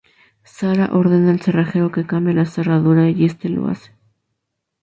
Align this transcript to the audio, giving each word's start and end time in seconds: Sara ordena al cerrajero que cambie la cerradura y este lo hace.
Sara 0.43 0.89
ordena 0.93 1.29
al 1.29 1.41
cerrajero 1.41 1.91
que 1.91 2.07
cambie 2.07 2.33
la 2.33 2.47
cerradura 2.47 3.07
y 3.11 3.23
este 3.23 3.49
lo 3.49 3.67
hace. 3.67 3.91